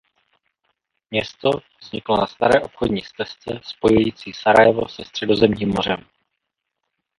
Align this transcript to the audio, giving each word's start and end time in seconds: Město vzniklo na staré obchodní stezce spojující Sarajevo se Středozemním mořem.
Město 1.11 1.51
vzniklo 1.81 2.17
na 2.17 2.27
staré 2.27 2.59
obchodní 2.61 3.01
stezce 3.01 3.59
spojující 3.63 4.33
Sarajevo 4.33 4.89
se 4.89 5.03
Středozemním 5.05 5.69
mořem. 5.69 6.05